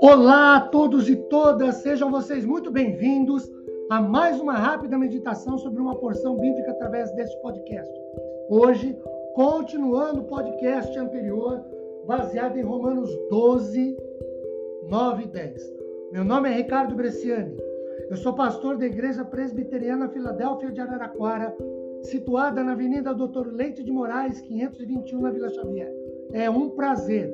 Olá 0.00 0.56
a 0.56 0.60
todos 0.60 1.08
e 1.08 1.16
todas, 1.16 1.76
sejam 1.76 2.10
vocês 2.10 2.44
muito 2.44 2.70
bem-vindos 2.70 3.50
a 3.90 4.00
mais 4.00 4.38
uma 4.40 4.52
rápida 4.52 4.96
meditação 4.96 5.58
sobre 5.58 5.80
uma 5.80 5.96
porção 5.96 6.36
bíblica 6.36 6.70
através 6.70 7.10
deste 7.12 7.36
podcast. 7.42 7.92
Hoje, 8.48 8.96
continuando 9.34 10.20
o 10.20 10.24
podcast 10.24 10.96
anterior, 10.98 11.64
baseado 12.06 12.56
em 12.56 12.62
Romanos 12.62 13.10
12, 13.28 13.96
9 14.88 15.24
e 15.24 15.26
10. 15.26 15.74
Meu 16.12 16.24
nome 16.24 16.48
é 16.48 16.52
Ricardo 16.52 16.94
Bresciani, 16.94 17.56
eu 18.10 18.16
sou 18.16 18.34
pastor 18.34 18.76
da 18.76 18.86
Igreja 18.86 19.24
Presbiteriana 19.24 20.08
Filadélfia 20.08 20.70
de 20.70 20.80
Araraquara, 20.80 21.56
situada 22.04 22.62
na 22.62 22.72
Avenida 22.72 23.14
Doutor 23.14 23.52
Leite 23.52 23.82
de 23.82 23.90
Moraes, 23.90 24.40
521, 24.42 25.20
na 25.20 25.30
Vila 25.30 25.50
Xavier. 25.50 25.92
É 26.32 26.48
um 26.50 26.70
prazer 26.70 27.32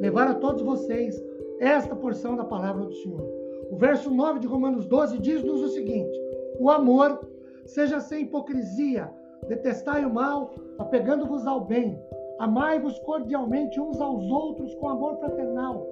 levar 0.00 0.28
a 0.28 0.34
todos 0.34 0.62
vocês 0.62 1.22
esta 1.60 1.94
porção 1.94 2.36
da 2.36 2.44
palavra 2.44 2.84
do 2.84 2.92
Senhor. 2.92 3.26
O 3.70 3.76
verso 3.76 4.10
9 4.10 4.40
de 4.40 4.46
Romanos 4.46 4.86
12 4.86 5.18
diz-nos 5.18 5.62
o 5.62 5.68
seguinte: 5.68 6.18
O 6.58 6.70
amor 6.70 7.20
seja 7.64 8.00
sem 8.00 8.24
hipocrisia, 8.24 9.10
detestai 9.48 10.04
o 10.04 10.12
mal, 10.12 10.54
apegando-vos 10.78 11.46
ao 11.46 11.64
bem, 11.64 11.98
amai-vos 12.38 12.98
cordialmente 13.00 13.80
uns 13.80 14.00
aos 14.00 14.24
outros 14.30 14.74
com 14.76 14.88
amor 14.88 15.16
fraternal, 15.16 15.86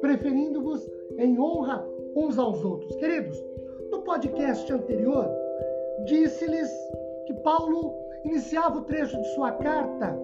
preferindo-vos 0.00 0.88
em 1.18 1.38
honra 1.38 1.84
uns 2.16 2.38
aos 2.38 2.64
outros. 2.64 2.94
Queridos, 2.96 3.42
no 3.90 4.02
podcast 4.02 4.70
anterior, 4.72 5.28
disse-lhes 6.04 6.70
que 7.26 7.34
Paulo 7.34 7.94
iniciava 8.24 8.78
o 8.78 8.84
trecho 8.84 9.20
de 9.20 9.28
sua 9.34 9.52
carta 9.52 10.16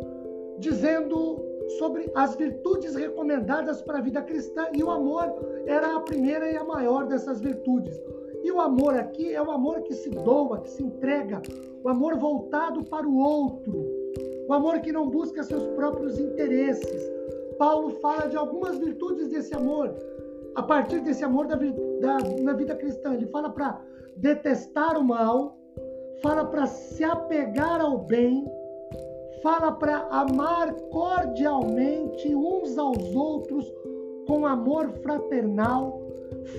dizendo 0.59 1.45
sobre 1.79 2.11
as 2.15 2.35
virtudes 2.35 2.95
recomendadas 2.95 3.83
para 3.83 3.99
a 3.99 4.01
vida 4.01 4.23
cristã 4.23 4.69
e 4.73 4.83
o 4.83 4.91
amor 4.91 5.35
era 5.67 5.97
a 5.97 6.01
primeira 6.01 6.51
e 6.51 6.57
a 6.57 6.65
maior 6.65 7.07
dessas 7.07 7.41
virtudes. 7.41 8.01
E 8.43 8.51
o 8.51 8.61
amor 8.61 8.95
aqui 8.95 9.35
é 9.35 9.43
o 9.43 9.51
amor 9.51 9.83
que 9.83 9.95
se 9.95 10.09
doa, 10.11 10.61
que 10.61 10.71
se 10.71 10.83
entrega, 10.83 11.43
o 11.83 11.89
amor 11.89 12.17
voltado 12.17 12.83
para 12.85 13.07
o 13.07 13.19
outro, 13.19 13.85
o 14.49 14.53
amor 14.53 14.81
que 14.81 14.93
não 14.93 15.09
busca 15.09 15.43
seus 15.43 15.67
próprios 15.69 16.19
interesses. 16.19 17.03
Paulo 17.59 17.91
fala 18.01 18.29
de 18.29 18.37
algumas 18.37 18.79
virtudes 18.79 19.29
desse 19.29 19.55
amor, 19.55 19.95
a 20.55 20.63
partir 20.63 21.01
desse 21.01 21.25
amor 21.25 21.47
da, 21.47 21.57
da 21.57 22.19
na 22.43 22.53
vida 22.53 22.75
cristã. 22.77 23.15
Ele 23.15 23.27
fala 23.27 23.51
para 23.51 23.81
detestar 24.17 24.99
o 24.99 25.05
mal, 25.05 25.58
fala 26.23 26.45
para 26.45 26.67
se 26.67 27.05
apegar 27.05 27.81
ao 27.81 27.99
bem, 27.99 28.45
fala 29.43 29.73
para 29.73 29.99
amar 30.11 30.73
cordialmente 30.91 32.35
uns 32.35 32.77
aos 32.77 33.15
outros 33.15 33.73
com 34.27 34.45
amor 34.45 34.89
fraternal, 35.03 36.03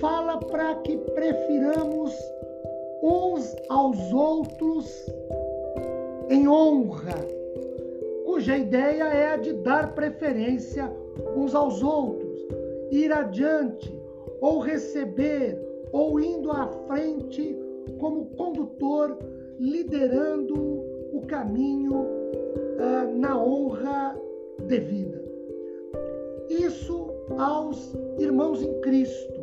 fala 0.00 0.38
para 0.38 0.74
que 0.76 0.96
prefiramos 0.96 2.12
uns 3.02 3.54
aos 3.68 4.12
outros 4.12 5.06
em 6.28 6.48
honra, 6.48 7.14
cuja 8.24 8.56
ideia 8.56 9.04
é 9.04 9.34
a 9.34 9.36
de 9.36 9.52
dar 9.52 9.94
preferência 9.94 10.90
uns 11.36 11.54
aos 11.54 11.82
outros, 11.82 12.40
ir 12.90 13.12
adiante, 13.12 13.98
ou 14.40 14.58
receber, 14.58 15.58
ou 15.92 16.18
indo 16.18 16.50
à 16.50 16.66
frente 16.86 17.58
como 17.98 18.26
condutor, 18.36 19.18
liderando 19.60 20.54
o 21.12 21.22
caminho 21.26 22.06
ah, 22.80 23.04
na 23.14 23.38
honra 23.38 24.18
devida. 24.66 25.22
Isso 26.48 27.10
aos 27.38 27.94
irmãos 28.18 28.62
em 28.62 28.80
Cristo. 28.80 29.40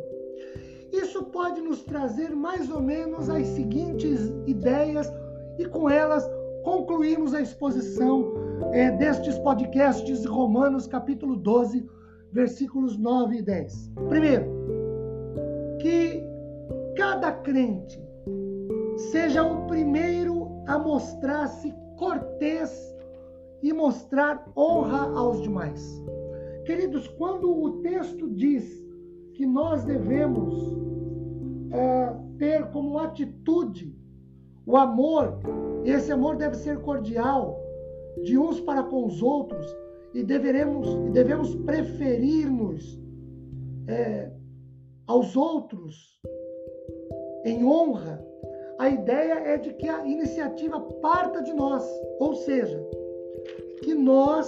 Isso 0.92 1.22
pode 1.26 1.60
nos 1.60 1.84
trazer 1.84 2.34
mais 2.34 2.68
ou 2.68 2.82
menos 2.82 3.30
as 3.30 3.46
seguintes 3.46 4.32
ideias 4.46 5.10
e 5.56 5.64
com 5.66 5.88
elas 5.88 6.28
concluímos 6.64 7.32
a 7.32 7.40
exposição 7.40 8.32
é, 8.72 8.90
destes 8.90 9.38
podcasts 9.38 10.24
Romanos 10.24 10.86
capítulo 10.88 11.36
12, 11.36 11.88
versículos 12.32 12.98
9 12.98 13.36
e 13.36 13.42
10. 13.42 13.92
Primeiro, 14.08 14.46
que 15.80 16.24
cada 16.96 17.32
crente 17.32 18.02
seja 18.96 19.44
primeiro 19.44 19.67
mostrar-se 20.78 21.74
cortês 21.96 22.96
e 23.62 23.72
mostrar 23.72 24.50
honra 24.56 25.18
aos 25.18 25.42
demais. 25.42 26.02
Queridos, 26.64 27.08
quando 27.08 27.50
o 27.50 27.80
texto 27.82 28.28
diz 28.30 28.86
que 29.34 29.46
nós 29.46 29.84
devemos 29.84 30.76
é, 31.70 32.14
ter 32.38 32.70
como 32.70 32.98
atitude 32.98 33.96
o 34.66 34.76
amor, 34.76 35.38
esse 35.84 36.12
amor 36.12 36.36
deve 36.36 36.56
ser 36.56 36.78
cordial, 36.80 37.58
de 38.22 38.36
uns 38.36 38.60
para 38.60 38.82
com 38.82 39.06
os 39.06 39.22
outros, 39.22 39.66
e 40.12 40.22
deveremos 40.22 40.88
e 41.06 41.10
devemos 41.10 41.54
preferir-nos 41.54 43.00
é, 43.86 44.30
aos 45.06 45.36
outros 45.36 46.20
em 47.44 47.64
honra. 47.64 48.27
A 48.78 48.88
ideia 48.88 49.34
é 49.34 49.56
de 49.56 49.72
que 49.74 49.88
a 49.88 50.06
iniciativa 50.06 50.80
parta 51.02 51.42
de 51.42 51.52
nós, 51.52 51.84
ou 52.20 52.34
seja, 52.34 52.80
que 53.82 53.92
nós 53.92 54.46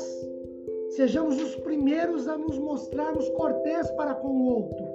sejamos 0.90 1.40
os 1.42 1.56
primeiros 1.56 2.28
a 2.28 2.38
nos 2.38 2.56
mostrarmos 2.58 3.28
cortês 3.30 3.90
para 3.92 4.14
com 4.14 4.28
o 4.28 4.46
outro. 4.46 4.86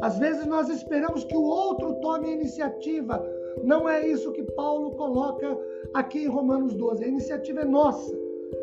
Às 0.00 0.18
vezes 0.18 0.46
nós 0.46 0.70
esperamos 0.70 1.24
que 1.24 1.36
o 1.36 1.42
outro 1.42 1.94
tome 2.00 2.28
a 2.28 2.32
iniciativa. 2.32 3.22
Não 3.62 3.88
é 3.88 4.06
isso 4.06 4.32
que 4.32 4.42
Paulo 4.42 4.92
coloca 4.92 5.58
aqui 5.92 6.24
em 6.24 6.28
Romanos 6.28 6.74
12. 6.74 7.04
A 7.04 7.08
iniciativa 7.08 7.60
é 7.60 7.64
nossa. 7.64 8.14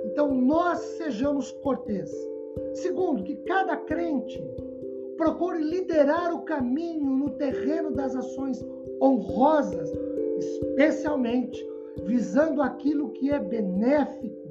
Então 0.05 0.33
nós 0.33 0.79
sejamos 0.97 1.51
cortês. 1.63 2.11
Segundo, 2.73 3.23
que 3.23 3.35
cada 3.38 3.78
crente 3.78 4.43
procure 5.17 5.63
liderar 5.63 6.33
o 6.33 6.41
caminho 6.41 7.05
no 7.05 7.29
terreno 7.31 7.91
das 7.91 8.16
ações 8.16 8.66
honrosas, 9.01 9.91
especialmente 10.38 11.67
visando 12.06 12.62
aquilo 12.62 13.09
que 13.09 13.31
é 13.31 13.39
benéfico 13.39 14.41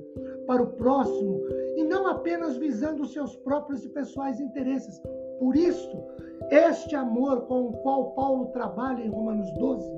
para 0.47 0.63
o 0.63 0.73
próximo 0.73 1.41
e 1.77 1.85
não 1.85 2.07
apenas 2.07 2.57
visando 2.57 3.03
os 3.03 3.13
seus 3.13 3.37
próprios 3.37 3.85
e 3.85 3.89
pessoais 3.89 4.41
interesses. 4.41 5.01
Por 5.39 5.57
isso, 5.57 5.97
este 6.51 6.97
amor 6.97 7.43
com 7.43 7.69
o 7.69 7.73
qual 7.79 8.13
Paulo 8.13 8.47
trabalha 8.47 9.03
em 9.03 9.09
Romanos 9.09 9.51
12, 9.55 9.89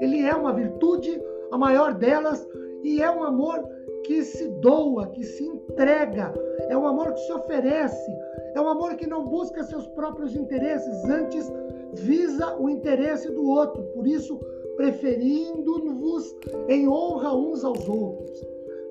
ele 0.00 0.22
é 0.22 0.34
uma 0.34 0.52
virtude, 0.52 1.22
a 1.52 1.58
maior 1.58 1.94
delas, 1.94 2.46
e 2.82 3.00
é 3.00 3.10
um 3.10 3.22
amor 3.22 3.68
que 4.04 4.22
se 4.24 4.48
doa, 4.60 5.06
que 5.08 5.22
se 5.22 5.44
entrega, 5.44 6.34
é 6.68 6.76
um 6.76 6.86
amor 6.86 7.12
que 7.12 7.20
se 7.20 7.32
oferece, 7.32 8.10
é 8.54 8.60
um 8.60 8.68
amor 8.68 8.96
que 8.96 9.06
não 9.06 9.26
busca 9.26 9.62
seus 9.62 9.86
próprios 9.88 10.34
interesses, 10.34 11.04
antes 11.04 11.50
visa 11.94 12.56
o 12.58 12.68
interesse 12.68 13.30
do 13.30 13.44
outro. 13.46 13.82
Por 13.94 14.06
isso, 14.06 14.38
preferindo-vos 14.76 16.34
em 16.68 16.88
honra 16.88 17.34
uns 17.34 17.64
aos 17.64 17.88
outros. 17.88 18.46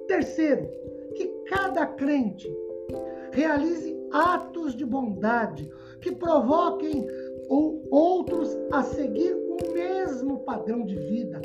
Terceiro, 0.07 0.69
que 1.15 1.27
cada 1.47 1.85
crente 1.85 2.51
realize 3.31 3.97
atos 4.11 4.75
de 4.75 4.85
bondade 4.85 5.71
que 6.01 6.11
provoquem 6.11 7.07
outros 7.89 8.57
a 8.71 8.83
seguir 8.83 9.33
o 9.33 9.73
mesmo 9.73 10.39
padrão 10.39 10.83
de 10.83 10.95
vida 10.95 11.41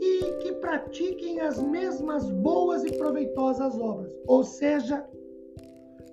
e 0.00 0.42
que 0.42 0.52
pratiquem 0.54 1.40
as 1.40 1.62
mesmas 1.62 2.28
boas 2.30 2.84
e 2.84 2.92
proveitosas 2.96 3.78
obras. 3.78 4.12
Ou 4.26 4.42
seja, 4.42 5.04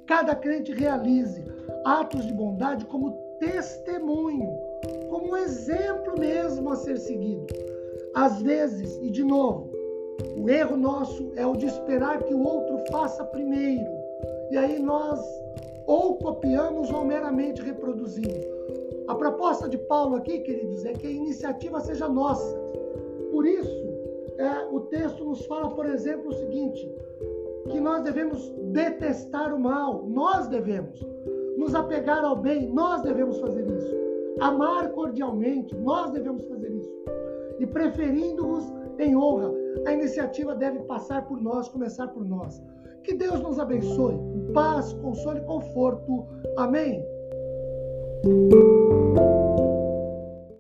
cada 0.06 0.36
crente 0.36 0.72
realize 0.74 1.44
atos 1.86 2.26
de 2.26 2.34
bondade 2.34 2.86
como 2.86 3.12
testemunho, 3.40 4.52
como 5.10 5.36
exemplo 5.38 6.20
mesmo 6.20 6.70
a 6.70 6.76
ser 6.76 6.98
seguido. 6.98 7.46
Às 8.14 8.42
vezes, 8.42 8.98
e 9.02 9.10
de 9.10 9.24
novo, 9.24 9.70
o 10.38 10.50
erro 10.50 10.78
nosso 10.78 11.32
é 11.36 11.46
o 11.46 11.56
de 11.56 11.66
esperar 11.66 12.24
que 12.24 12.34
o 12.34 12.44
outro 12.44 12.80
faça 12.92 13.24
primeiro. 13.26 13.90
E 14.52 14.58
aí 14.58 14.80
nós 14.80 15.20
ou 15.86 16.16
copiamos 16.18 16.92
ou 16.92 17.04
meramente 17.04 17.62
reproduzimos. 17.62 18.46
A 19.08 19.16
proposta 19.16 19.68
de 19.68 19.78
Paulo 19.78 20.18
aqui, 20.18 20.40
queridos, 20.40 20.86
é 20.86 20.94
que 20.94 21.08
a 21.08 21.12
iniciativa 21.12 21.80
seja 21.80 22.08
nossa. 22.08 22.56
Por 23.32 23.46
isso, 23.46 23.90
é, 24.38 24.68
o 24.72 24.82
texto 24.82 25.24
nos 25.26 25.46
fala, 25.46 25.72
por 25.72 25.88
exemplo, 25.88 26.30
o 26.30 26.34
seguinte: 26.34 26.88
que 27.72 27.80
nós 27.80 28.04
devemos 28.04 28.50
detestar 28.72 29.54
o 29.54 29.60
mal, 29.60 30.04
nós 30.08 30.48
devemos. 30.48 31.04
Nos 31.60 31.76
apegar 31.76 32.24
ao 32.24 32.38
bem, 32.38 32.72
nós 32.72 33.02
devemos 33.02 33.38
fazer 33.42 33.68
isso. 33.68 33.94
Amar 34.40 34.90
cordialmente, 34.92 35.76
nós 35.76 36.10
devemos 36.12 36.46
fazer 36.46 36.72
isso. 36.72 36.90
E 37.60 37.68
preferindo-vos 37.68 38.64
em 38.98 39.14
honra, 39.14 39.52
a 39.86 39.92
iniciativa 39.92 40.56
deve 40.56 40.80
passar 40.84 41.28
por 41.28 41.42
nós, 41.42 41.68
começar 41.68 42.08
por 42.08 42.24
nós. 42.24 42.64
Que 43.04 43.14
Deus 43.14 43.42
nos 43.42 43.60
abençoe. 43.60 44.18
Paz, 44.54 44.94
consolo 44.94 45.40
e 45.40 45.42
conforto. 45.42 46.26
Amém. 46.56 47.04